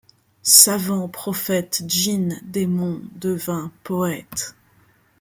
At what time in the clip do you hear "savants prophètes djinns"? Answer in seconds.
0.41-2.39